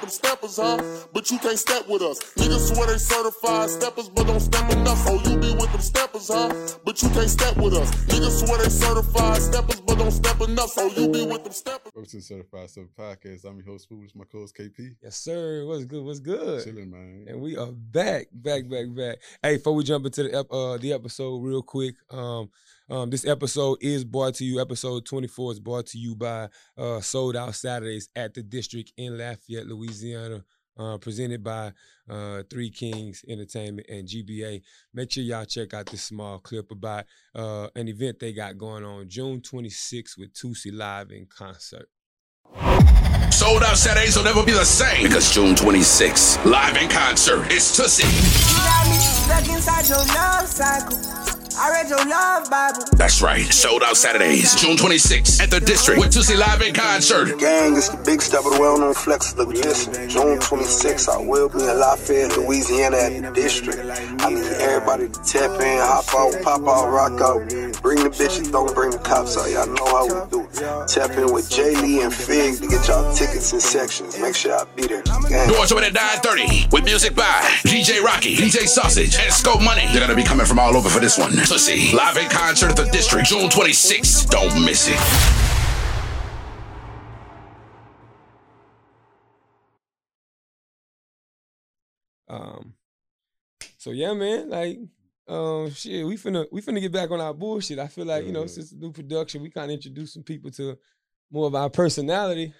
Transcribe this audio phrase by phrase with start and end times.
[0.00, 0.82] Them steppers, huh?
[1.12, 2.18] But you can't step with us.
[2.34, 4.98] Niggas swear they certified steppers, but don't step enough.
[5.06, 6.52] Oh, you be with them steppers, huh?
[6.84, 7.90] But you can't step with us.
[8.06, 10.72] Niggas swear they certified steppers, but don't step enough.
[10.76, 11.92] Oh, you be with them steppers.
[11.94, 13.44] Welcome to the Certified Stepper Podcast.
[13.44, 14.96] I'm your host, Foolish, my co-host KP.
[15.00, 15.64] Yes, sir.
[15.64, 16.02] What's good?
[16.04, 16.64] What's good?
[16.64, 17.26] Chilling, man.
[17.28, 19.18] And we are back, back, back, back.
[19.42, 22.50] Hey, before we jump into the ep- uh, the episode, real quick, um,
[22.90, 24.60] um, this episode is brought to you.
[24.60, 29.16] Episode 24 is brought to you by uh, Sold Out Saturdays at the District in
[29.18, 30.44] Lafayette, Louisiana.
[30.76, 31.72] Uh, presented by
[32.10, 34.60] uh, Three Kings Entertainment and GBA.
[34.92, 38.84] Make sure y'all check out this small clip about uh, an event they got going
[38.84, 41.88] on June 26th with Tusi live in concert.
[43.30, 47.76] Sold out Saturdays will never be the same because June 26th, live in concert, it's
[47.76, 48.02] Tussie.
[48.08, 51.23] You got me stuck inside your love cycle.
[51.56, 52.82] I read your love Bible.
[52.96, 57.38] That's right, sold out Saturdays, June 26th at the District with Tussie live in concert.
[57.38, 59.36] Gang, it's the big step of the well-known flex.
[59.36, 63.78] Look, listen, June 26th, I will be in Lafayette, Louisiana at the district.
[63.78, 67.73] I need everybody to tap in, hop out, pop out, rock out.
[67.84, 69.50] Bring the bitches, don't bring the cops out.
[69.50, 70.48] Y'all know how we do.
[70.88, 74.18] Tap in with Jay Lee and Fig to get y'all tickets and sections.
[74.18, 75.02] Make sure I be there.
[75.28, 75.48] Gang.
[75.50, 79.84] Doors open at 9.30 with music by DJ Rocky, DJ Sausage, and Scope Money.
[79.92, 81.32] They're gonna be coming from all over for this one.
[81.32, 84.30] Tussie, live in concert at the District, June 26th.
[84.30, 84.98] Don't miss it.
[92.30, 92.72] Um,
[93.76, 94.78] so yeah, man, like,
[95.26, 97.78] um, shit, we finna we finna get back on our bullshit.
[97.78, 100.50] I feel like you know, since the new production, we kind of introduce some people
[100.52, 100.78] to
[101.30, 102.52] more of our personality.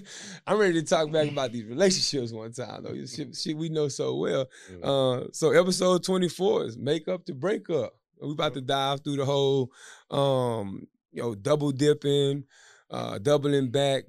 [0.46, 2.94] I'm ready to talk back about these relationships one time though.
[3.04, 4.46] Shit, shit we know so well.
[4.82, 7.94] Uh, so episode 24 is make up to break up.
[8.20, 9.72] We about to dive through the whole,
[10.10, 12.44] um, you know, double dipping,
[12.88, 14.04] uh, doubling back,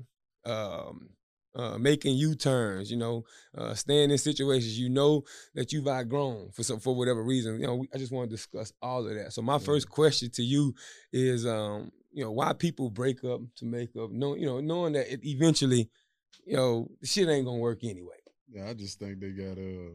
[0.45, 1.09] um,
[1.55, 2.89] uh, making U turns.
[2.91, 3.25] You know,
[3.57, 5.23] uh, staying in situations you know
[5.55, 7.59] that you've outgrown for some for whatever reason.
[7.59, 9.33] You know, we, I just want to discuss all of that.
[9.33, 10.73] So my first question to you
[11.11, 14.93] is, um, you know, why people break up to make up, knowing you know, knowing
[14.93, 15.89] that it eventually,
[16.45, 18.17] you know, shit ain't gonna work anyway.
[18.49, 19.93] yeah, I just think they got uh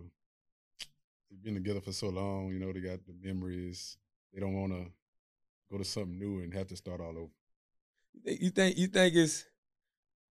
[1.31, 3.97] they've been together for so long, you know, they got the memories.
[4.33, 4.87] They don't wanna
[5.71, 7.31] go to something new and have to start all over.
[8.25, 9.45] You think you think it's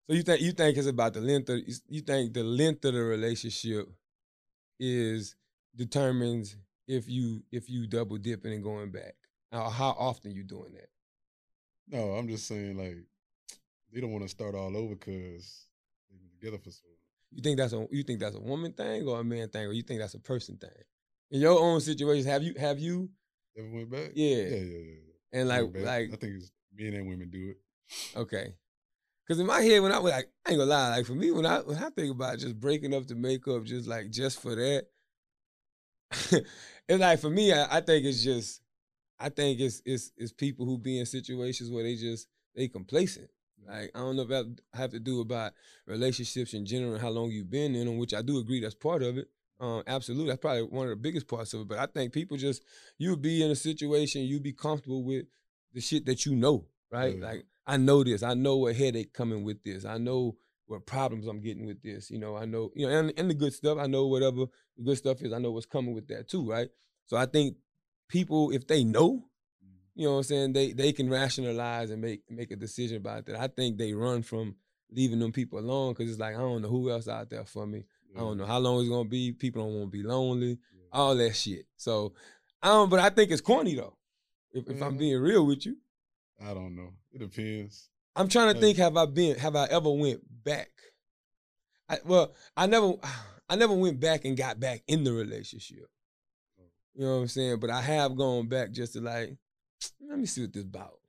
[0.07, 2.93] so you think you think it's about the length of you think the length of
[2.93, 3.87] the relationship
[4.79, 5.35] is
[5.75, 6.55] determines
[6.87, 9.15] if you if you double dipping and going back
[9.51, 10.89] or how often you doing that.
[11.89, 12.97] No, I'm just saying like
[13.93, 15.67] they don't want to start all over because
[16.09, 16.95] they've been together for so long.
[17.31, 19.73] You think that's a you think that's a woman thing or a man thing or
[19.73, 20.69] you think that's a person thing?
[21.31, 23.09] In your own situation, have you have you
[23.57, 24.11] Ever went back?
[24.13, 24.35] Yeah.
[24.35, 24.77] Yeah, yeah, yeah.
[25.33, 25.39] yeah.
[25.39, 28.17] and like like I think it's men and women do it.
[28.17, 28.53] Okay.
[29.27, 31.31] Cause in my head, when I was like, I ain't gonna lie, like for me,
[31.31, 34.55] when I when I think about just breaking up the makeup, just like just for
[34.55, 34.85] that,
[36.87, 38.61] it's like for me, I, I think it's just,
[39.19, 43.29] I think it's it's it's people who be in situations where they just they complacent.
[43.67, 45.51] Like I don't know if that have to do about
[45.85, 48.75] relationships in general and how long you've been in them, which I do agree that's
[48.75, 49.27] part of it.
[49.59, 51.67] Um, absolutely, that's probably one of the biggest parts of it.
[51.67, 52.63] But I think people just
[52.97, 55.25] you be in a situation, you be comfortable with
[55.73, 57.17] the shit that you know, right?
[57.17, 57.25] Yeah.
[57.25, 58.23] Like I know this.
[58.23, 59.85] I know what headache coming with this.
[59.85, 62.09] I know what problems I'm getting with this.
[62.09, 63.77] You know, I know, you know, and, and the good stuff.
[63.77, 64.45] I know whatever
[64.77, 65.33] the good stuff is.
[65.33, 66.69] I know what's coming with that too, right?
[67.05, 67.57] So I think
[68.07, 69.75] people, if they know, mm-hmm.
[69.95, 73.25] you know what I'm saying, they they can rationalize and make make a decision about
[73.25, 73.39] that.
[73.39, 74.55] I think they run from
[74.89, 77.67] leaving them people alone because it's like I don't know who else out there for
[77.67, 77.83] me.
[78.15, 79.31] I don't know how long it's gonna be.
[79.31, 80.57] People don't want to be lonely.
[80.91, 81.65] All that shit.
[81.75, 82.13] So
[82.63, 82.89] I don't.
[82.89, 83.97] But I think it's corny though.
[84.53, 84.97] If, if I'm mm-hmm.
[84.97, 85.75] being real with you.
[86.43, 86.93] I don't know.
[87.13, 87.89] It depends.
[88.15, 88.77] I'm trying to think.
[88.77, 89.37] Have I been?
[89.37, 90.69] Have I ever went back?
[91.89, 92.93] I, well, I never.
[93.49, 95.87] I never went back and got back in the relationship.
[96.93, 97.59] You know what I'm saying?
[97.59, 99.37] But I have gone back just to like,
[100.09, 100.99] let me see what this about.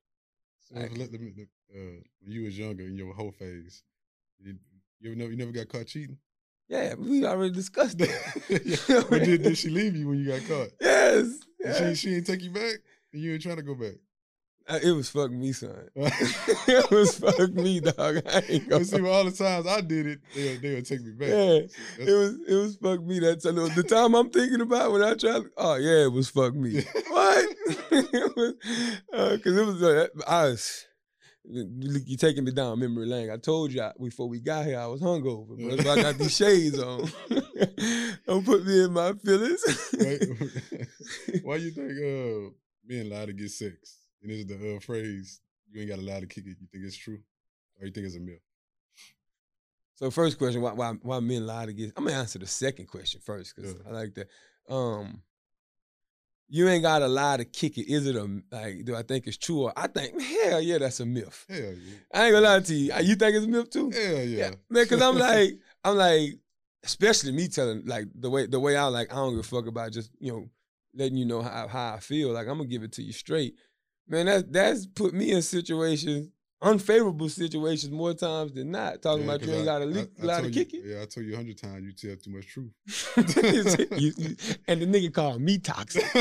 [0.61, 3.83] So let, let me, look, uh, when you was younger in your whole phase,
[4.39, 4.55] you,
[5.01, 6.19] you ever know you never got caught cheating?
[6.69, 9.07] Yeah, we already discussed that.
[9.11, 10.69] but did, did she leave you when you got caught?
[10.81, 11.39] yes.
[11.59, 11.79] Yes.
[11.79, 12.77] She she ain't take you back,
[13.13, 13.95] and you ain't trying to go back.
[14.69, 15.89] Uh, It was fuck me, son.
[15.97, 18.23] it was fuck me, dog.
[18.27, 18.85] I ain't gonna.
[18.85, 21.29] see, all the times I did it, they they would take me back.
[21.29, 21.61] Yeah,
[21.97, 23.19] So it was it was fuck me.
[23.21, 25.43] That's a little, the time I'm thinking about when I tried.
[25.57, 26.83] Oh yeah, it was fuck me.
[27.09, 27.49] what?
[27.91, 28.55] it was
[29.39, 30.85] because it was uh, I was.
[31.51, 33.31] You taking me down memory lane.
[33.31, 35.77] I told you I, before we got here I was hungover, bro.
[35.77, 37.11] Why I got these shades on.
[38.27, 39.63] Don't put me in my feelings.
[39.97, 40.19] Why-
[41.43, 42.51] Why you think uh
[42.87, 43.98] men lie to get sex?
[44.23, 46.57] And is the uh, phrase you ain't got a lie to kick it?
[46.61, 47.19] You think it's true,
[47.81, 48.41] or you think it's a myth?
[49.97, 51.93] So first question, why why why men lie to get?
[51.97, 53.91] I'm gonna answer the second question first because Yeah.
[53.91, 54.29] I like that.
[54.73, 55.23] Um,
[56.49, 57.91] you ain't got a lie to kick it.
[57.93, 58.85] Is it a like?
[58.85, 59.63] Do I think it's true?
[59.65, 61.45] Or I think hell yeah, that's a myth.
[61.49, 61.97] Hell yeah.
[62.15, 62.93] I ain't gonna lie to you.
[63.03, 63.91] You think it's a myth too?
[63.91, 64.51] Hell yeah.
[64.71, 64.85] man.
[64.85, 66.39] Because I'm like, I'm like,
[66.85, 69.13] especially me telling like the way the way I like.
[69.13, 70.49] I don't give a fuck about just you know
[70.95, 72.31] letting you know how how I feel.
[72.31, 73.55] Like I'm gonna give it to you straight,
[74.09, 74.27] man.
[74.27, 76.29] That that's put me in situations.
[76.61, 79.01] Unfavorable situations more times than not.
[79.01, 80.87] Talking Yeah, about you ain't got to I- leak, I got to kick you, it.
[80.87, 82.73] Yeah, I told you a hundred times you tell too much truth.
[83.97, 86.03] You- you- and the nigga called me toxic.
[86.15, 86.21] you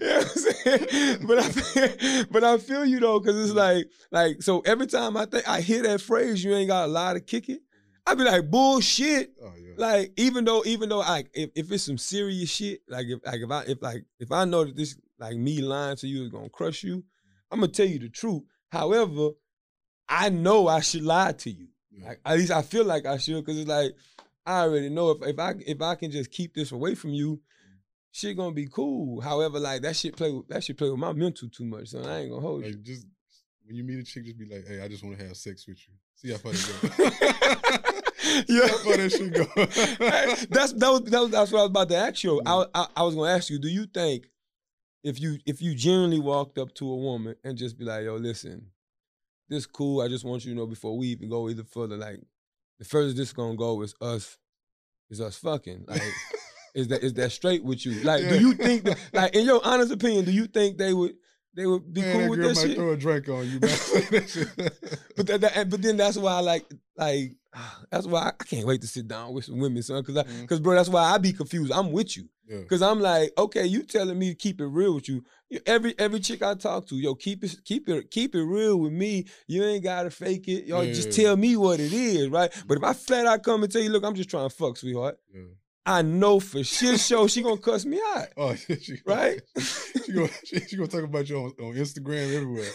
[0.00, 1.26] know what I'm saying?
[1.26, 5.18] But I, feel- but I feel you though, because it's like, like, so every time
[5.18, 7.60] I think I hear that phrase, you ain't got a lot to kick it.
[8.06, 9.32] I be like, bullshit.
[9.42, 9.74] Oh yeah.
[9.76, 13.40] Like, even though, even though I, if, if it's some serious shit, like if, like
[13.40, 16.30] if I, if like, if I know that this, like me lying to you is
[16.30, 17.04] gonna crush you,
[17.50, 18.42] I'm gonna tell you the truth.
[18.70, 19.30] However,
[20.08, 21.68] I know I should lie to you.
[22.04, 23.92] Like, at least I feel like I should, because it's like
[24.46, 27.40] I already know if if I if I can just keep this away from you,
[28.12, 29.20] shit gonna be cool.
[29.20, 32.02] However, like that shit play with that shit play with my mental too much, so
[32.02, 32.74] I ain't gonna hold you.
[32.74, 33.06] Just
[33.64, 35.66] when you meet a chick, just be like, "Hey, I just want to have sex
[35.66, 37.94] with you." See how far that go.
[38.48, 38.68] Yeah.
[38.68, 39.44] How far that shit go.
[40.50, 42.40] That's that was, that was that's what I was about to ask you.
[42.46, 44.26] I, I I was gonna ask you, do you think
[45.04, 48.16] if you if you genuinely walked up to a woman and just be like, yo,
[48.16, 48.66] listen,
[49.48, 52.20] this cool, I just want you to know before we even go either further, like
[52.78, 54.38] the furthest this gonna go is us
[55.10, 55.84] is us fucking.
[55.86, 56.02] Like
[56.74, 58.02] is that is that straight with you?
[58.02, 58.30] Like, Yeah.
[58.30, 61.14] do you think that like in your honest opinion, do you think they would
[61.54, 62.76] they would be Man, cool that with girl that might shit?
[62.76, 63.58] throw a drink on you.
[65.16, 66.66] But that, that- but then that's why I like
[66.96, 67.32] like
[67.90, 70.02] that's why I, can't wait to sit down with some women, son.
[70.04, 70.48] Cause I, Mhm.
[70.48, 71.72] cause bro, that's why I be confused.
[71.72, 72.62] I'm with you, yeah.
[72.68, 75.24] cause I'm like, okay, you telling me to keep it real with you.
[75.64, 78.92] Every every chick I talk to, yo, keep it keep it keep it real with
[78.92, 79.24] me.
[79.46, 80.64] You ain't gotta fake it.
[80.66, 81.24] Yo, just Yeah.
[81.24, 82.52] tell me what it is, right?
[82.66, 84.76] But if I flat out come and tell you, look, I'm just trying to fuck,
[84.76, 85.18] sweetheart.
[85.86, 89.40] I know for shit show she gonna cuss me out, Oh, she, right?
[90.04, 92.70] she gonna she, she gonna talk about you on, on Instagram everywhere.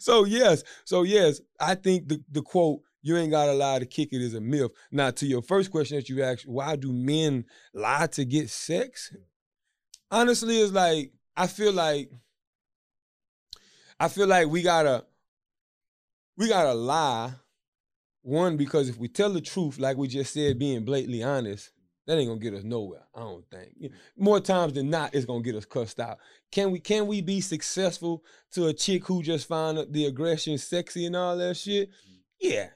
[0.00, 3.86] so yes, so yes, I think the the quote "you ain't got to lie to
[3.86, 4.70] kick it" is a myth.
[4.90, 7.44] Now, to your first question that you asked, why do men
[7.74, 9.14] lie to get sex?
[10.10, 12.10] Honestly, it's like I feel like
[13.98, 15.04] I feel like we gotta
[16.36, 17.34] we gotta lie.
[18.22, 21.72] One, because if we tell the truth, like we just said, being blatantly honest,
[22.06, 23.06] that ain't gonna get us nowhere.
[23.14, 23.92] I don't think.
[24.16, 26.18] More times than not, it's gonna get us cussed out.
[26.50, 31.06] Can we can we be successful to a chick who just found the aggression sexy
[31.06, 31.90] and all that shit?
[32.40, 32.68] Yeah.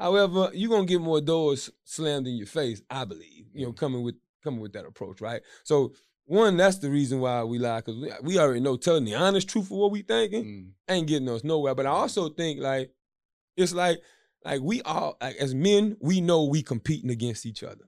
[0.00, 3.46] However, you're gonna get more doors slammed in your face, I believe.
[3.52, 5.42] You know, coming with coming with that approach, right?
[5.62, 5.92] So
[6.24, 9.48] one, that's the reason why we lie, because we, we already know telling the honest
[9.48, 10.70] truth of what we thinking Mm.
[10.88, 11.74] ain't getting us nowhere.
[11.74, 12.92] But I also think like
[13.56, 13.98] it's like
[14.44, 17.84] like we all like as men, we know we competing against each other,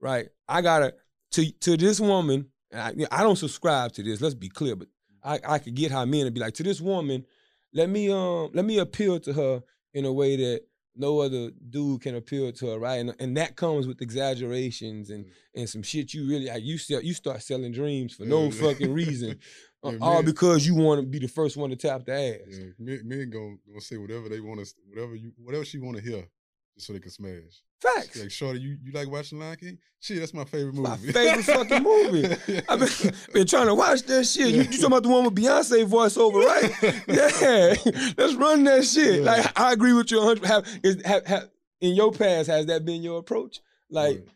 [0.00, 0.28] right?
[0.48, 0.94] I gotta
[1.32, 2.46] to to this woman.
[2.72, 4.20] I, I don't subscribe to this.
[4.20, 4.88] Let's be clear, but
[5.24, 7.26] I I could get how men and be like to this woman.
[7.72, 9.62] Let me um let me appeal to her
[9.94, 10.60] in a way that
[10.98, 12.96] no other dude can appeal to her, right?
[12.96, 15.30] And, and that comes with exaggerations and mm.
[15.54, 16.62] and some shit you really like.
[16.62, 18.50] You sell, you start selling dreams for no Yeah.
[18.50, 18.54] Mm.
[18.60, 19.38] fucking reason,
[19.84, 22.58] Yeah, all because you want to be the first one to tap the ass.
[22.58, 25.96] Yeah, men, men gonna, gonna say whatever they want to, whatever you, whatever she want
[25.96, 26.28] to hear,
[26.74, 27.62] just so they can smash.
[27.80, 28.20] Facts.
[28.20, 29.78] Like, Shorty, you, you like watching Lion King?
[30.00, 30.88] Shit, that's my favorite movie.
[30.88, 32.26] My favorite fucking movie.
[32.68, 34.48] I've been, been trying to watch that shit.
[34.48, 36.72] You, you talking about the one with Beyonce voiceover, right?
[37.08, 39.22] Yeah, let's run that shit.
[39.22, 39.30] Yeah.
[39.30, 40.18] Like I agree with you.
[40.18, 40.44] 100.
[40.46, 43.60] Have is have, have in your past has that been your approach?
[43.90, 44.28] Like Right.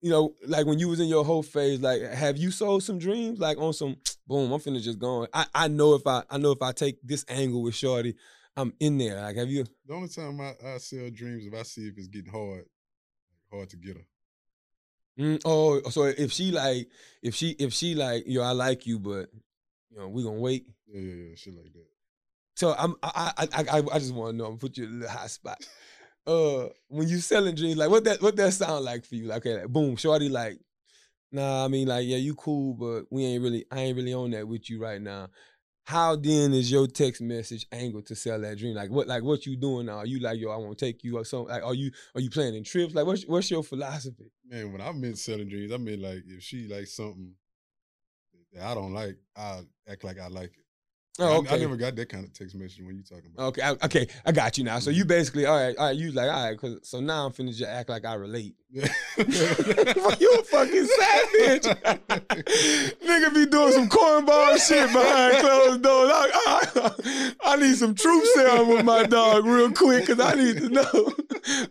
[0.00, 2.98] you know, like when you was in your whole phase, like have you sold some
[2.98, 3.38] dreams?
[3.38, 5.22] Like on some boom, I'm finna just go.
[5.22, 5.28] on.
[5.34, 8.14] I I know if I I know if I take this angle with Shorty,
[8.56, 9.20] I'm in there.
[9.20, 9.64] Like have you?
[9.86, 12.64] the only time I, I sell dreams if I see if it's getting hard,
[13.50, 14.02] hard to get her.
[15.18, 16.88] Mm, oh, so if she like,
[17.22, 19.28] if she if she like, yo, I like you, but
[19.90, 20.66] you know, we gonna wait.
[20.86, 21.86] Yeah, yeah, yeah, shit like that.
[22.54, 24.46] So I'm I I I, I- just want to know.
[24.46, 25.58] I'm put you in a little hot spot.
[26.26, 29.26] Uh, when you selling dreams, like what that what that sound like for you?
[29.26, 30.58] Like, okay, like, boom, shorty, like,
[31.32, 34.30] nah, I mean, like, yeah, you cool, but we ain't really, I ain't really on
[34.32, 35.28] that with you right now.
[35.88, 38.74] How then is your text message angle to sell that dream?
[38.74, 39.96] Like, what like what you doing now?
[39.96, 41.48] Are you like, yo, I want to take you or something?
[41.48, 42.94] Like, are you are you planning trips?
[42.94, 44.30] Like, what's what's your philosophy?
[44.44, 47.32] Man, when I meant selling dreams, I meant like if she like something
[48.52, 50.64] that I don't like, I act like I like it.
[51.20, 51.54] Oh, I- okay.
[51.54, 53.46] I, never got that kind of text message when you talking about.
[53.46, 54.80] Okay, I, okay, I got you now.
[54.80, 54.98] So mm-hmm.
[54.98, 55.96] you basically, all right, all right.
[55.96, 58.56] You like, all right, cause so now I'm finna just act like I relate.
[58.70, 61.62] You a fucking savage.
[63.02, 66.10] Nigga be doing some cornball shit behind closed doors.
[66.12, 70.58] I, I, I need some truth serum with my dog real quick because I need
[70.58, 71.12] to know.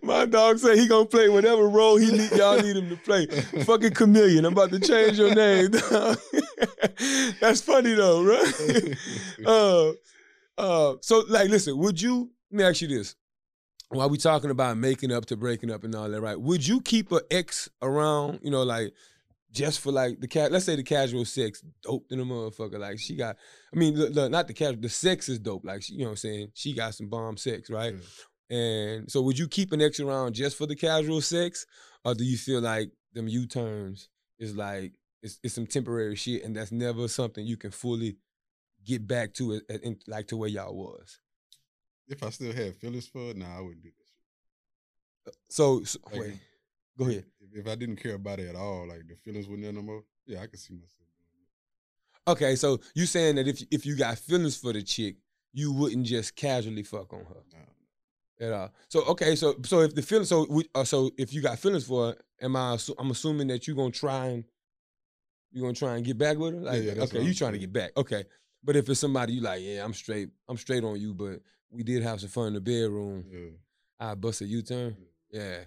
[0.01, 3.27] My dog say he gonna play whatever role he need, y'all need him to play.
[3.27, 4.45] Fucking chameleon.
[4.45, 5.71] I'm about to change your name.
[7.39, 8.97] That's funny though, right?
[9.45, 9.91] uh,
[10.57, 12.31] uh, so like, listen, would you?
[12.51, 13.15] Let me ask you this:
[13.89, 16.39] While we talking about making up to breaking up and all that, right?
[16.39, 18.39] Would you keep an ex around?
[18.43, 18.93] You know, like
[19.51, 20.51] just for like the cat.
[20.51, 22.79] Let's say the casual sex, dope than a motherfucker.
[22.79, 23.37] Like she got.
[23.73, 24.81] I mean, look, look, not the casual.
[24.81, 25.65] The sex is dope.
[25.65, 27.95] Like she, you know, what I'm saying she got some bomb sex, right?
[28.49, 31.65] And so, would you keep an ex around just for the casual sex,
[32.05, 36.43] or do you feel like them U turns is like it's, it's some temporary shit,
[36.43, 38.17] and that's never something you can fully
[38.85, 41.19] get back to it, like to where y'all was?
[42.07, 45.33] If I still had feelings for it, nah, I wouldn't do this.
[45.49, 46.33] So, so Like, wait,
[46.97, 47.25] go ahead.
[47.41, 49.81] If, if I didn't care about it at all, like the feelings were there no
[49.81, 52.31] more, yeah, I could see myself doing it.
[52.31, 55.17] Okay, so you saying that if if you got feelings for the chick,
[55.53, 57.43] you wouldn't just casually fuck on her.
[58.39, 58.47] Nah.
[58.47, 58.73] at all.
[58.89, 61.85] So okay, so so if the feelings, so we, uh, so if you got feelings
[61.85, 62.77] for her, am I?
[62.97, 64.43] I'm assuming that you are gonna try and
[65.51, 66.61] you gonna try and get back with her.
[66.61, 67.91] Like, yeah, that's okay, you trying to get back.
[67.97, 68.25] Okay,
[68.63, 70.29] but if it's somebody you like, yeah, I'm straight.
[70.47, 73.25] I'm straight on you, but we did have some fun in the bedroom.
[73.99, 74.95] I bust a U turn.
[75.31, 75.59] Yeah.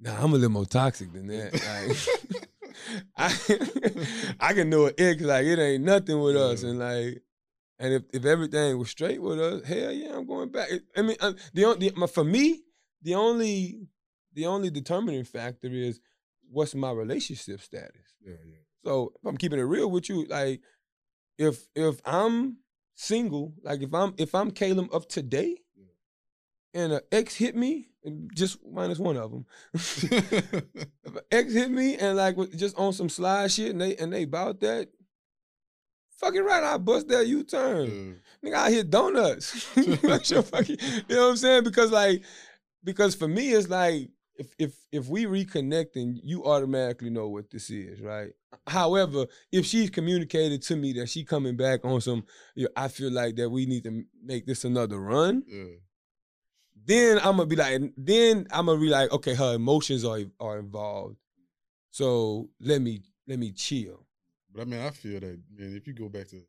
[0.00, 2.48] Nah, I'm a little more toxic than that.
[2.84, 7.22] Like, I I can know an ex like it ain't nothing with us, and like,
[7.78, 10.70] and if, if everything was straight with us, hell yeah, I'm going back.
[10.96, 12.62] I mean, uh, the only for me,
[13.00, 13.86] the only
[14.32, 16.00] the only determining factor is
[16.50, 18.16] what's my relationship status.
[18.20, 18.56] yeah, yeah.
[18.84, 20.60] So if I'm keeping it real with you, like
[21.38, 22.58] if if I'm
[22.94, 25.58] single, like if I'm if I'm Caleb of today,
[26.72, 27.88] and an ex hit me,
[28.34, 29.46] just minus one of them.
[29.74, 34.12] if an ex hit me and like just on some slide shit, and they and
[34.12, 34.88] they bout that.
[36.18, 38.20] Fucking right, I bust that U turn.
[38.42, 39.50] Nigga, I hit donuts.
[39.74, 41.64] Fucking- you know what I'm saying?
[41.64, 42.22] Because like,
[42.84, 47.50] because for me, it's like if if if we reconnect and you automatically know what
[47.50, 48.32] this is, right?
[48.66, 52.24] However, if she's communicated to me that she coming back on some,
[52.54, 55.42] you know, I feel like that we need to make this another run.
[55.48, 55.64] yeah.
[56.86, 60.58] Then I'm gonna be like, then I'm gonna be like, okay, her emotions are are
[60.58, 61.16] involved,
[61.90, 64.04] so let me let me chill.
[64.52, 66.42] But I mean, I feel that man, if you go back to,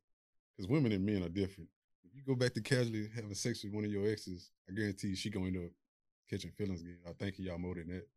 [0.55, 1.69] because women and men are different.
[2.03, 5.15] If you go back to casually having sex with one of your exes, I guarantee
[5.15, 5.71] she gonna end up
[6.29, 6.97] catching feelings again.
[7.07, 8.07] I think y'all more than that.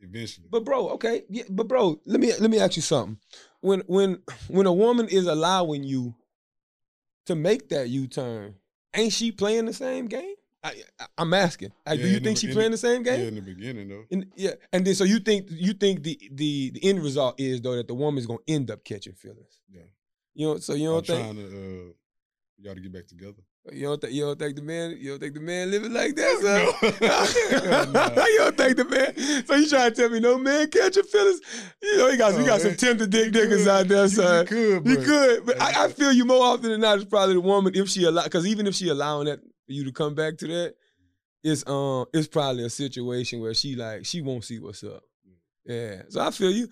[0.00, 3.16] Eventually, But bro, okay, yeah, but bro, let me let me ask you something.
[3.60, 6.14] When when when a woman is allowing you
[7.26, 8.56] to make that U turn,
[8.92, 10.34] ain't she playing the same game?
[10.62, 11.72] I, I I'm asking.
[11.86, 13.20] Like, do you in the think she playing the- the same game?
[13.20, 14.04] yeah, in the beginning though.
[14.10, 17.60] And, yeah, and then so you think you think the the the end result is
[17.60, 19.60] though that the woman's gonna end up catching feelings.
[19.70, 19.82] Yeah.
[20.34, 21.92] You know, so you I'm don't think trying to uh,
[22.58, 23.42] y'all to get back together.
[23.72, 26.14] You don't think you don't think the man you don't think the man living like
[26.16, 27.92] that, son?
[28.14, 28.26] No.
[28.26, 29.46] you don't think the man?
[29.46, 31.40] So you trying to tell me no man catch your feelings?
[31.82, 34.08] You know, he got we No, got some tempted dick you niggas out there, You-
[34.08, 34.40] son.
[34.40, 36.96] You could, You could, but I, I feel you more often than not.
[36.98, 39.84] It's probably the woman if she allow, because even if she allowing that for you
[39.84, 40.74] to come back to that,
[41.42, 45.02] it's um, it's probably a situation where she like she won't see what's up.
[45.64, 46.68] Yeah, so I feel you.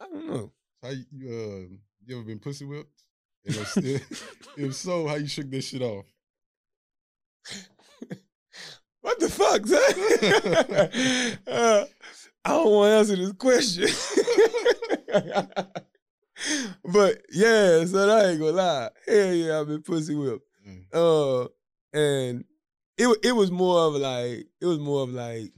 [0.00, 0.52] I don't know.
[0.82, 1.74] How you, you uh
[2.06, 2.90] you ever been pussy whipped?
[3.46, 6.04] And if, if, if so, how you shook this shit off?
[9.04, 9.82] What the fuck, son?
[11.46, 11.84] Uh,
[12.42, 13.84] I don't want to answer this question.
[16.84, 18.88] but yeah, so I ain't gonna lie.
[19.06, 20.46] Hell yeah, I've been pussy whipped.
[20.66, 20.84] Mm.
[20.94, 21.48] Uh,
[21.92, 22.44] and
[22.96, 25.52] it it was more of like it was more of like.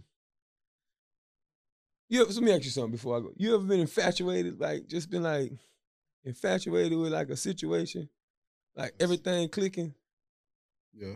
[2.09, 3.31] You ever, so let me ask you something before I go.
[3.37, 5.53] You ever been infatuated, like just been like
[6.25, 8.09] infatuated with like a situation,
[8.75, 9.95] like everything clicking?
[10.93, 11.15] Yeah.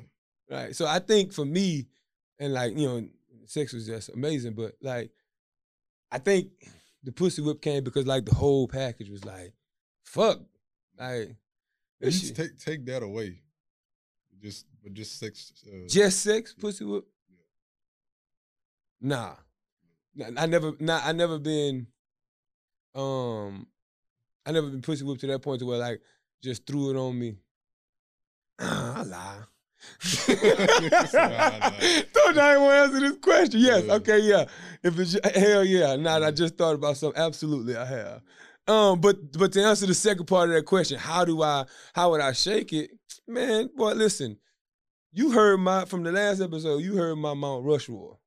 [0.50, 0.74] Right.
[0.74, 1.86] So I think for me,
[2.38, 3.06] and like, you know,
[3.46, 5.10] sex was just amazing, but like,
[6.10, 6.48] I think
[7.04, 9.52] the pussy whip came because like the whole package was like,
[10.02, 10.40] fuck.
[10.98, 11.36] Like,
[12.00, 13.42] You shit- take take that away.
[14.42, 15.52] Just but just sex.
[15.66, 17.04] Uh, just sex, pussy whip?
[19.00, 19.34] Nah.
[20.14, 21.86] Nah, I never, nah, I never been,
[22.94, 23.66] um,
[24.44, 26.00] I never been pussy whipped to that point to where like
[26.42, 27.36] just threw it on me.
[28.58, 29.38] I lie.
[32.12, 33.60] Don't I want to answer this question?
[33.60, 33.84] Yes.
[33.86, 33.94] Yeah.
[33.94, 34.18] Okay.
[34.20, 34.44] Yeah.
[34.82, 35.96] If it's hell yeah.
[35.96, 37.20] Now I just thought about something.
[37.20, 38.22] Absolutely, I have.
[38.68, 41.64] Um, but but to answer the second part of that question, how do I?
[41.94, 42.90] How would I shake it?
[43.26, 44.36] Man, boy, listen.
[45.12, 46.78] You heard my from the last episode.
[46.78, 48.18] You heard my Mount Rushmore.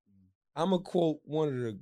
[0.56, 1.80] I'm gonna quote one of the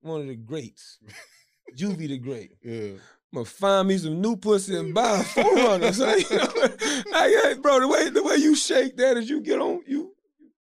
[0.00, 0.98] one of the greats,
[1.74, 2.52] Juve the Great.
[2.62, 2.92] yeah.
[3.34, 5.92] I'm gonna find me some new pussy and buy a 4Runner.
[5.92, 9.58] so, you know, like, bro, the way the way you shake that is you get
[9.60, 10.12] on you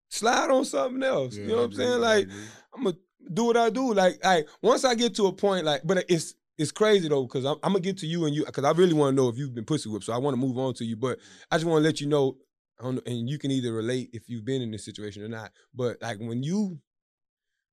[0.10, 1.38] slide on something else.
[1.38, 2.02] yeah, you know what I'm saying?
[2.02, 2.28] Like
[2.74, 2.98] I'm gonna
[3.32, 3.94] do what I do.
[3.94, 7.46] Like, like once I get to a point, like, but it's it's crazy though because
[7.46, 9.38] I'm, I'm gonna get to you and you because I really want to know if
[9.38, 10.06] you've been pussy whipped.
[10.06, 11.20] So I want to move on to you, but
[11.52, 12.38] I just want to let you know.
[12.82, 15.52] Know, and you can either relate if you've been in this situation or not.
[15.76, 16.80] But like when you,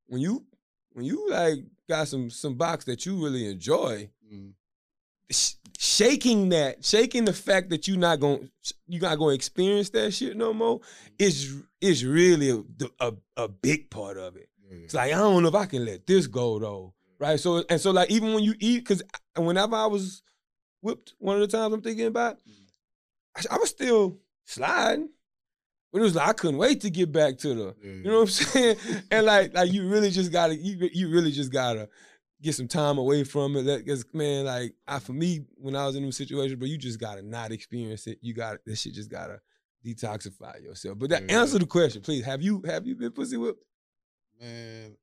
[0.06, 0.44] when you,
[0.92, 4.52] when you like got some some box that you really enjoy, Mm.
[5.30, 8.50] Sh- shaking that, shaking the fact that you're not going,
[8.86, 11.14] you're not going to experience that shit no more mm-hmm.
[11.18, 14.48] is is really a, a a big part of it.
[14.62, 14.84] Yeah, yeah.
[14.84, 17.24] It's like I don't know if I can let this go though, mm-hmm.
[17.24, 17.40] right?
[17.40, 19.02] So and so like even when you eat, because
[19.36, 20.22] whenever I was
[20.82, 23.50] whipped, one of the times I'm thinking about, mm-hmm.
[23.50, 25.08] I, I was still sliding,
[25.92, 28.14] but it was like I couldn't wait to get back to the, Yeah, you know
[28.16, 28.76] what I'm saying?
[29.10, 31.88] and like like you really just gotta you you really just gotta
[32.42, 33.64] get some time away from it.
[33.84, 36.98] Because man, like I for me when I was in those situations, but you just
[37.00, 38.18] gotta not experience it.
[38.22, 39.40] You got this shit just gotta
[39.84, 40.98] detoxify yourself.
[40.98, 41.40] But that Yeah.
[41.40, 42.24] answer the question, please.
[42.24, 43.62] Have you have you been pussy whipped?
[44.40, 44.96] Man,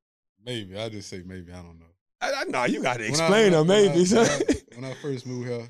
[0.44, 0.78] maybe.
[0.78, 1.52] I just say maybe.
[1.52, 1.86] I don't know.
[2.20, 4.06] I, I know you got to When I- explain I- her, when I- maybe.
[4.06, 4.26] son.
[4.28, 5.70] When I, when I first moved here,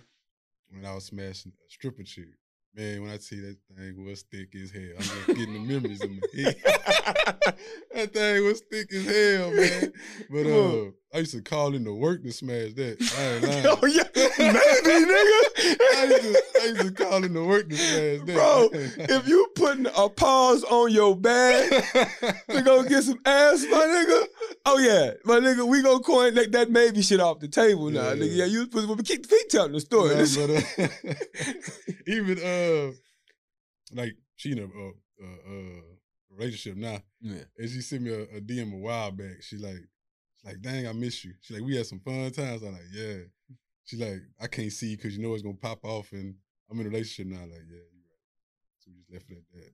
[0.70, 2.30] when I was smashing a stripper chick,
[2.78, 6.02] man, when I see that thing was thick as hell, I'm just getting the memories
[6.02, 6.56] in my head.
[7.94, 9.94] that thing was thick as hell, man.
[10.30, 10.92] But uh.
[11.14, 12.98] I used to call in to work to smash that.
[13.18, 13.66] I ain't lying.
[13.66, 14.04] oh yeah,
[14.38, 15.78] maybe, nigga.
[15.96, 18.36] I used, to, I used to call in to work to smash that.
[18.36, 21.72] Bro, if you putting a pause on your bag
[22.50, 24.28] to go get some ass, my nigga.
[24.70, 28.10] Oh yeah, my nigga, we gonna coin that, that maybe shit off the table now,
[28.10, 28.36] Yeah, nigga.
[28.36, 28.46] yeah.
[28.46, 30.14] You was but keep, keep telling the story.
[30.14, 30.50] Nah, but,
[30.84, 31.54] uh,
[32.08, 32.92] even uh,
[33.94, 34.92] like she in a uh,
[35.24, 35.82] uh, uh,
[36.36, 37.44] relationship now, yeah.
[37.58, 39.42] and she sent me a, a DM a while back.
[39.42, 39.78] She like,
[40.36, 41.32] she's like, dang, I miss you.
[41.40, 42.62] She like, we had some fun times.
[42.62, 43.20] I'm like, yeah.
[43.86, 46.36] She like, I can't see you because you know it's gonna pop off, and
[46.70, 47.46] I'm in a relationship now.
[47.46, 48.28] Like, yeah, you right.
[48.80, 49.72] So we just left it at that.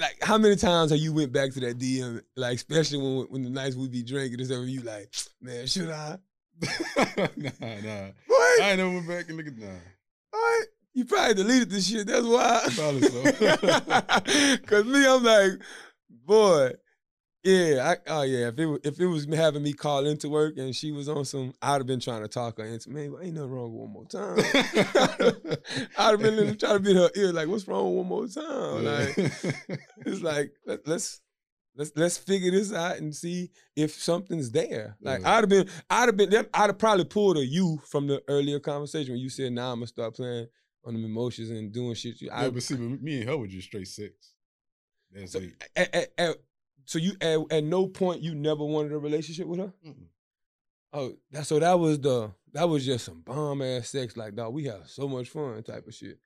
[0.00, 2.20] Like, how many times have you went back to that DM?
[2.36, 5.90] Like, especially when when the nights we be drinking and stuff, you like, man, should
[5.90, 6.18] I?
[7.36, 8.08] nah, nah.
[8.26, 8.62] What?
[8.62, 9.68] I ain't never went back and look at nah.
[10.30, 10.68] What?
[10.94, 12.06] You probably deleted this shit.
[12.06, 12.60] That's why.
[12.74, 14.58] Probably so.
[14.66, 15.52] Cause me, I'm like,
[16.08, 16.70] boy,
[17.44, 18.48] yeah, I, oh yeah.
[18.48, 21.52] If it if it was having me call into work and she was on some,
[21.60, 22.90] I'd have been trying to talk her into.
[22.90, 24.38] Man, ain't nothing wrong with one more time.
[25.98, 28.84] I'd have been trying to be her ear, like, what's wrong with one more time?
[28.84, 29.18] Like,
[30.06, 31.20] it's like let, let's
[31.76, 34.96] let's let's figure this out and see if something's there.
[35.02, 35.24] Like.
[35.24, 38.58] I'd have been, I'd have been, I'd have probably pulled a you from the earlier
[38.58, 40.46] conversation when you said, "Now I'm gonna start playing
[40.84, 43.36] on the emotions and doing shit." You, I, yeah, but see, but me and her
[43.36, 44.12] were just straight sex.
[45.12, 45.52] That's so, it.
[45.76, 46.36] at, at, at-
[46.84, 49.72] so you at, at no point you never wanted a relationship with her.
[49.86, 50.06] Mm-mm.
[50.92, 54.16] Oh, that so that was the that was just some bomb ass sex.
[54.16, 56.18] Like, dog, we have so much fun type of shit.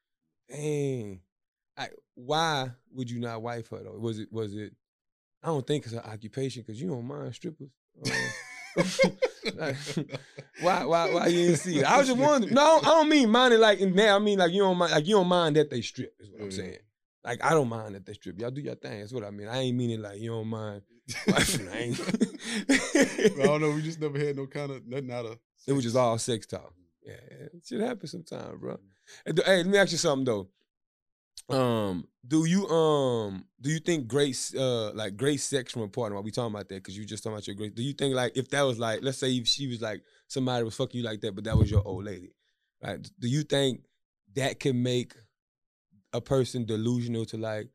[0.51, 1.21] Dang.
[1.77, 3.99] Like, why would you not wife her though?
[3.99, 4.75] Was it was it?
[5.43, 7.71] I don't think it's an occupation because you don't mind strippers.
[8.05, 8.83] Uh,
[9.55, 9.77] like,
[10.61, 11.85] why why why you didn't see it?
[11.85, 12.53] I was just wondering.
[12.53, 14.13] No, I don't mean mind it like in there.
[14.13, 16.15] I mean like you don't mind like you don't mind that they strip.
[16.21, 16.79] Is what I'm saying.
[17.25, 18.39] Like I don't mind that they strip.
[18.41, 19.01] Y'all do your thing.
[19.01, 19.49] That's what I mean.
[19.49, 20.83] I ain't meaning like you don't mind.
[21.27, 21.73] wifing.
[21.73, 23.71] I ain't- I don't know.
[23.71, 25.39] We just never had no kind of nothing out of.
[25.67, 26.73] It was just all sex talk.
[27.05, 27.15] Yeah,
[27.55, 28.79] it should happen sometimes, bro.
[29.27, 30.49] Th- Hey, let me ask you something though.
[31.51, 36.15] Um, do you um do you think great uh like great sex from a partner?
[36.17, 37.75] While we talking about that, because you just talking about your great.
[37.75, 40.63] Do you think like if that was like, let's say if she was like somebody
[40.65, 42.35] was fucking you like that, but that was your old lady,
[42.85, 43.01] right?
[43.19, 43.81] Do you think
[44.35, 45.15] that can make
[46.13, 47.69] a person delusional to like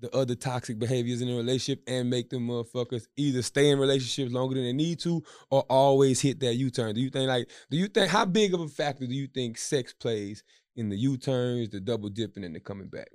[0.00, 4.30] the other toxic behaviors in a relationship and make them motherfuckers either stay in relationships
[4.32, 6.94] longer than they need to or always hit that U-turn?
[6.94, 9.58] Do you think like do you think how big of a factor do you think
[9.58, 10.44] sex plays
[10.76, 13.08] in the U-turns, the double dipping, and the coming back?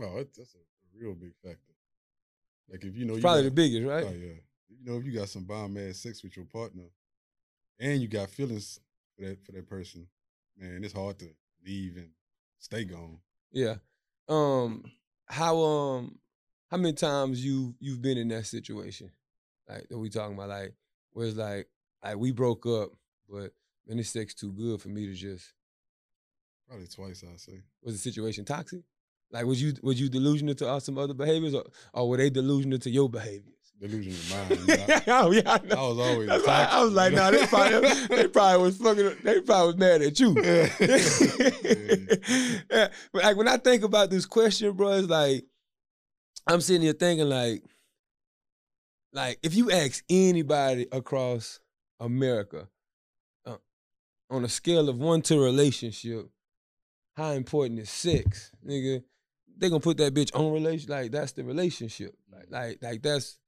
[0.00, 1.58] Oh, that's, a real big factor.
[2.70, 4.04] Like if you know, you probably got- the biggest, right?
[4.04, 4.40] Oh yeah.
[4.68, 6.84] You know, if you got some bomb ass sex with your partner,
[7.78, 8.80] and you got feelings
[9.14, 10.06] for that for that person,
[10.56, 11.28] man, it's hard to
[11.64, 12.10] leave and
[12.58, 13.18] stay gone.
[13.54, 13.76] Yeah.
[14.28, 14.82] Um,
[15.26, 16.18] how um,
[16.70, 19.10] how many times you you've been in that situation?
[19.68, 20.74] Like that we talking about, like
[21.12, 21.68] where it's like,
[22.04, 22.90] like we broke up,
[23.28, 23.52] but
[23.86, 25.54] man, this sex too good for me to just.
[26.66, 27.60] Probably twice, I say.
[27.82, 28.80] Was the situation toxic?
[29.30, 32.30] Like was you was you delusional to uh, some other behaviors, or, or were they
[32.30, 33.63] delusional to your behaviors?
[33.80, 34.60] Delusion of mind.
[34.68, 35.58] you know, I- oh yeah, I, I
[35.88, 39.16] was always That's why I was like, you nah, they probably they probably was fucking
[39.24, 40.34] they probably was mad at you.
[42.70, 42.88] yeah.
[43.12, 45.44] But like when I think about this question, bro, it's like
[46.46, 47.62] I'm sitting here thinking like,
[49.12, 51.60] like if you ask anybody across
[52.00, 52.68] America
[53.46, 53.56] uh,
[54.30, 56.28] on a scale of one to relationship,
[57.16, 59.02] how important is sex, nigga?
[59.56, 63.38] They gonna put that bitch on relation like that's the relationship, like like like that's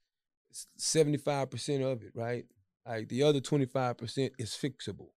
[0.77, 2.45] seventy-five percent of it, right?
[2.87, 5.09] Like the other twenty-five percent is fixable.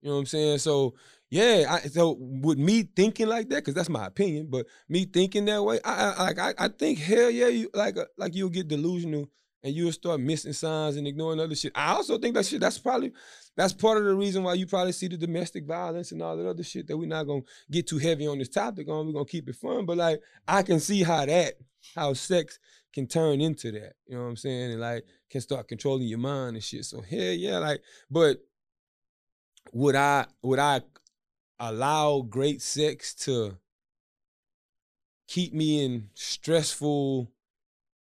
[0.00, 0.58] You know what I'm saying?
[0.58, 0.94] So
[1.30, 5.44] yeah, I, so with me thinking like that, because that's my opinion, but me thinking
[5.44, 8.50] that way, I, I like I, I think hell yeah, you like uh, like you'll
[8.50, 9.30] get delusional
[9.62, 11.70] and you'll start missing signs and ignoring other shit.
[11.76, 13.12] I also think that shit that's probably
[13.56, 16.48] that's part of the reason why you probably see the domestic violence and all that
[16.48, 19.06] other shit that we're not gonna get too heavy on this topic on.
[19.06, 21.54] We're gonna keep it fun, but like I can see how that
[21.94, 22.58] how sex
[22.92, 23.94] can turn into that.
[24.06, 24.72] You know what I'm saying?
[24.72, 26.84] And like can start controlling your mind and shit.
[26.84, 28.38] So hell yeah, like but
[29.72, 30.82] would I would I
[31.58, 33.56] allow great sex to
[35.28, 37.30] keep me in stressful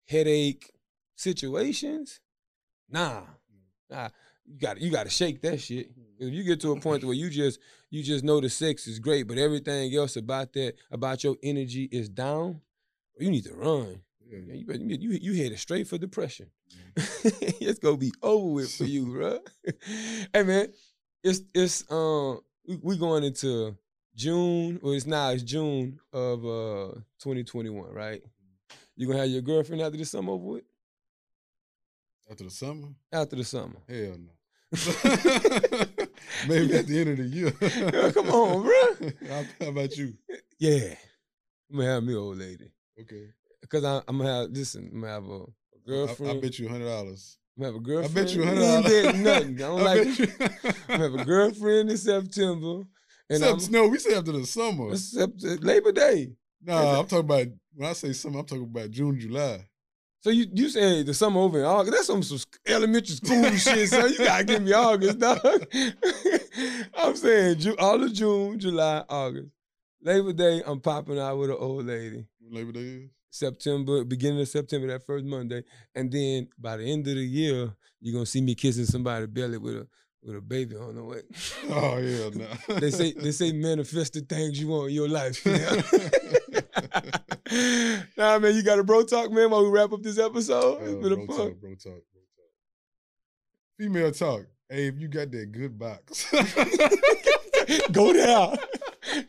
[0.07, 0.71] headache
[1.15, 2.19] situations?
[2.89, 3.21] Nah.
[3.89, 4.09] Nah.
[4.45, 5.91] You gotta you got to shake that shit.
[5.91, 6.27] Mm-hmm.
[6.27, 7.59] If you get to a point where you just
[7.91, 11.87] you just know the sex is great, but everything else about that about your energy
[11.91, 12.61] is down,
[13.19, 14.01] you need to run.
[14.29, 16.47] Yeah, you, better, you you headed straight for depression.
[16.95, 19.39] it's gonna be over with for you, bro.
[20.33, 20.67] hey man,
[21.23, 22.39] it's it's um
[22.83, 23.75] we, going into
[24.15, 28.21] June, or it's now it's June of uh 2021, right?
[28.95, 30.63] You gonna have your girlfriend after the summer over with?
[32.29, 32.89] After the summer?
[33.11, 33.77] After the summer.
[33.87, 34.31] Hell no.
[36.47, 37.53] Maybe at the end of the year.
[37.61, 39.09] yeah, come on, bro.
[39.27, 40.13] How, how, about you?
[40.59, 40.93] Yeah.
[41.71, 42.71] I'm gonna have me old lady.
[43.01, 43.27] Okay.
[43.69, 45.45] Cause I, am gonna have listen, I'm gonna have a
[45.85, 46.31] girlfriend.
[46.31, 47.37] I, I bet you hundred dollars.
[47.57, 48.17] I'm gonna have a girlfriend.
[48.17, 49.17] I bet you hundred dollars.
[49.19, 49.55] nothing.
[49.55, 50.29] I don't I like it.
[50.89, 52.83] I'm gonna have a girlfriend in September.
[53.29, 54.91] And Except, no, we say after the summer.
[54.91, 56.31] Except Labor Day.
[56.63, 59.65] No, nah, I'm talking about when I say summer, I'm talking about June, July.
[60.21, 61.93] So you you say the summer over in August?
[61.93, 65.39] That's some, some elementary school shit, So You gotta give me August, dog.
[66.97, 69.49] I'm saying June, all of June, July, August.
[70.01, 72.25] Labor Day, I'm popping out with an old lady.
[72.51, 75.63] Labor Day is September, beginning of September, that first Monday,
[75.95, 79.57] and then by the end of the year, you're gonna see me kissing somebody's belly
[79.57, 79.87] with a
[80.23, 81.21] with a baby on the way.
[81.69, 82.47] Oh yeah, no.
[82.79, 85.45] they say they say manifest the things you want in your life.
[88.17, 89.51] nah, man, you got a bro talk, man.
[89.51, 91.27] While we wrap up this episode, it's uh, been a fun.
[91.27, 92.03] Talk, bro talk, bro talk.
[93.77, 94.45] Female talk.
[94.67, 96.25] Hey, if you got that good box,
[97.91, 98.57] go down.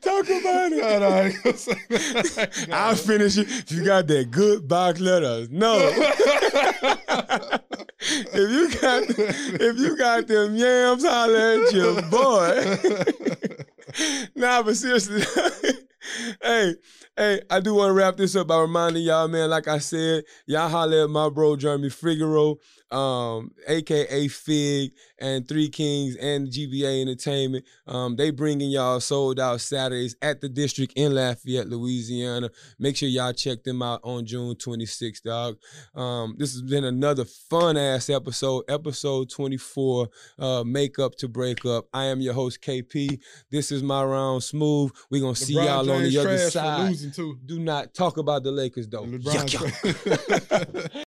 [0.00, 0.82] Talk about it.
[0.82, 2.66] No, no, I ain't gonna say that.
[2.68, 2.76] No.
[2.76, 3.48] I'll finish it.
[3.48, 5.78] If you got that good box, let us know.
[8.00, 12.78] if you got if you got them yams, holler at your boy.
[14.34, 15.22] nah, but seriously,
[16.42, 16.74] hey,
[17.16, 20.24] Hey, I do want to wrap this up by reminding y'all, man, like I said,
[20.46, 22.56] y'all holler at my bro Jeremy Figaro,
[22.92, 27.64] um, aka Fig, and Three Kings and GBA Entertainment.
[27.86, 32.50] Um, they bringing y'all sold out Saturdays at the district in Lafayette, Louisiana.
[32.78, 35.58] Make sure y'all check them out on June 26th, dog.
[35.94, 41.86] Um, this has been another fun ass episode, episode 24, uh, Makeup to Break Up.
[41.92, 43.20] I am your host, KP.
[43.50, 44.92] This is my round smooth.
[45.10, 46.96] We're gonna see y'all James on the other side.
[47.46, 49.04] Do not talk about the Lakers though.